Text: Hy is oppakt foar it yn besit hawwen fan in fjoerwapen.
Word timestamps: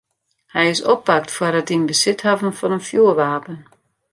Hy 0.53 0.63
is 0.73 0.81
oppakt 0.93 1.33
foar 1.35 1.55
it 1.61 1.73
yn 1.75 1.87
besit 1.89 2.21
hawwen 2.25 2.53
fan 2.59 2.75
in 2.77 2.85
fjoerwapen. 2.87 3.59